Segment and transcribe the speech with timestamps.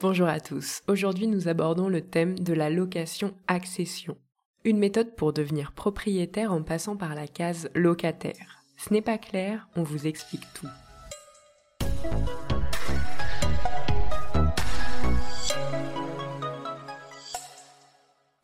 [0.00, 0.82] Bonjour à tous.
[0.86, 4.16] Aujourd'hui, nous abordons le thème de la location-accession.
[4.62, 8.62] Une méthode pour devenir propriétaire en passant par la case locataire.
[8.76, 10.68] Ce n'est pas clair, on vous explique tout.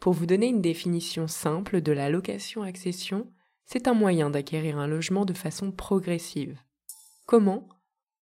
[0.00, 3.29] Pour vous donner une définition simple de la location-accession,
[3.64, 6.59] c'est un moyen d'acquérir un logement de façon progressive.
[7.27, 7.68] Comment?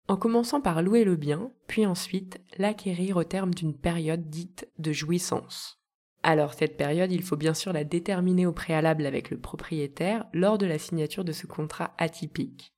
[0.09, 4.91] En commençant par louer le bien, puis ensuite l'acquérir au terme d'une période dite de
[4.91, 5.79] jouissance.
[6.23, 10.57] Alors cette période, il faut bien sûr la déterminer au préalable avec le propriétaire lors
[10.57, 12.73] de la signature de ce contrat atypique.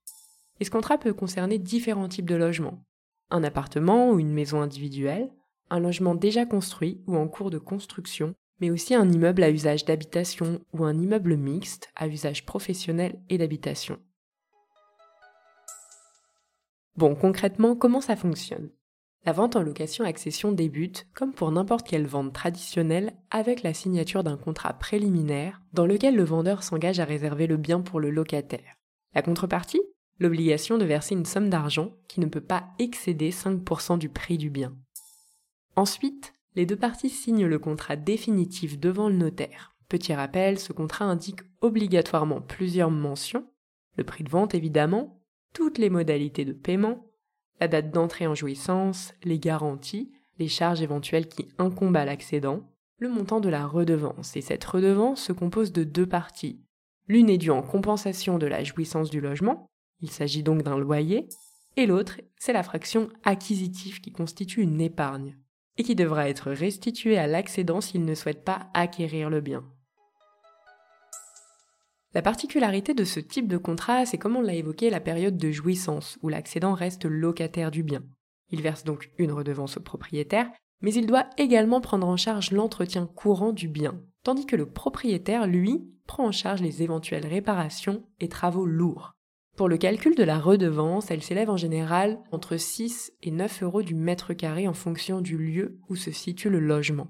[0.60, 2.84] Et ce contrat peut concerner différents types de logements.
[3.30, 5.32] Un appartement ou une maison individuelle,
[5.70, 9.86] un logement déjà construit ou en cours de construction, mais aussi un immeuble à usage
[9.86, 14.00] d'habitation ou un immeuble mixte à usage professionnel et d'habitation.
[16.96, 18.70] Bon, concrètement, comment ça fonctionne?
[19.26, 24.36] La vente en location-accession débute, comme pour n'importe quelle vente traditionnelle, avec la signature d'un
[24.36, 28.78] contrat préliminaire dans lequel le vendeur s'engage à réserver le bien pour le locataire.
[29.14, 29.82] La contrepartie?
[30.20, 34.50] L'obligation de verser une somme d'argent qui ne peut pas excéder 5% du prix du
[34.50, 34.76] bien.
[35.76, 39.76] Ensuite, les deux parties signent le contrat définitif devant le notaire.
[39.88, 43.46] Petit rappel, ce contrat indique obligatoirement plusieurs mentions,
[43.98, 45.21] le prix de vente évidemment,
[45.54, 47.06] toutes les modalités de paiement,
[47.60, 53.10] la date d'entrée en jouissance, les garanties, les charges éventuelles qui incombent à l'accédant, le
[53.10, 54.36] montant de la redevance.
[54.36, 56.62] Et cette redevance se compose de deux parties.
[57.08, 59.68] L'une est due en compensation de la jouissance du logement,
[60.02, 61.28] il s'agit donc d'un loyer,
[61.78, 65.38] et l'autre, c'est la fraction acquisitive qui constitue une épargne
[65.78, 69.64] et qui devra être restitué à l'accédant s'il ne souhaite pas acquérir le bien.
[72.14, 75.52] La particularité de ce type de contrat, c'est comme on l'a évoqué la période de
[75.52, 78.04] jouissance, où l'accédant reste locataire du bien.
[78.50, 83.06] Il verse donc une redevance au propriétaire, mais il doit également prendre en charge l'entretien
[83.06, 88.28] courant du bien, tandis que le propriétaire, lui, prend en charge les éventuelles réparations et
[88.28, 89.14] travaux lourds.
[89.56, 93.84] Pour le calcul de la redevance, elle s'élève en général entre 6 et 9 euros
[93.84, 97.08] du mètre carré en fonction du lieu où se situe le logement.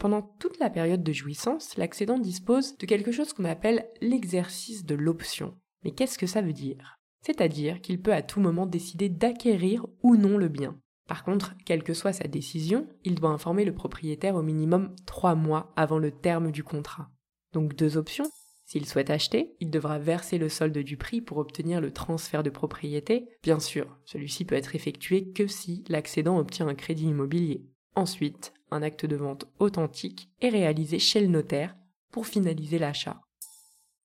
[0.00, 4.94] Pendant toute la période de jouissance, l'accédant dispose de quelque chose qu'on appelle l'exercice de
[4.94, 5.54] l'option.
[5.84, 6.98] Mais qu'est-ce que ça veut dire?
[7.20, 10.80] C'est-à-dire qu'il peut à tout moment décider d'acquérir ou non le bien.
[11.06, 15.34] Par contre, quelle que soit sa décision, il doit informer le propriétaire au minimum 3
[15.34, 17.10] mois avant le terme du contrat.
[17.52, 18.30] Donc deux options,
[18.64, 22.48] s'il souhaite acheter, il devra verser le solde du prix pour obtenir le transfert de
[22.48, 23.28] propriété.
[23.42, 27.66] Bien sûr, celui-ci peut être effectué que si l'accédant obtient un crédit immobilier.
[27.94, 31.76] Ensuite, un acte de vente authentique est réalisé chez le notaire
[32.10, 33.20] pour finaliser l'achat.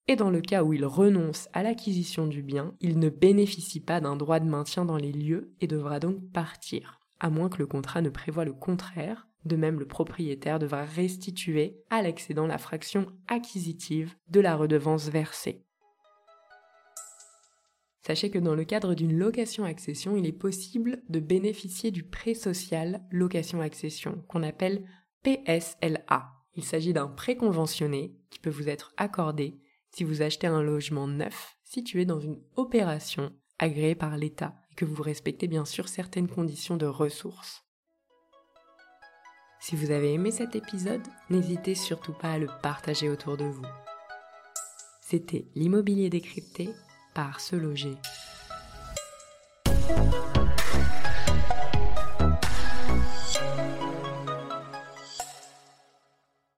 [0.08, 4.00] Et dans le cas où il renonce à l'acquisition du bien, il ne bénéficie pas
[4.00, 7.66] d'un droit de maintien dans les lieux et devra donc partir, à moins que le
[7.66, 13.06] contrat ne prévoie le contraire, de même, le propriétaire devra restituer à l'excédent la fraction
[13.28, 15.65] acquisitive de la redevance versée.
[18.06, 23.04] Sachez que dans le cadre d'une location-accession, il est possible de bénéficier du prêt social
[23.10, 24.86] location-accession, qu'on appelle
[25.24, 26.32] PSLA.
[26.54, 29.58] Il s'agit d'un prêt conventionné qui peut vous être accordé
[29.90, 34.84] si vous achetez un logement neuf situé dans une opération agréée par l'État et que
[34.84, 37.64] vous respectez bien sûr certaines conditions de ressources.
[39.58, 43.66] Si vous avez aimé cet épisode, n'hésitez surtout pas à le partager autour de vous.
[45.00, 46.68] C'était l'immobilier décrypté
[47.16, 47.96] par Se Loger.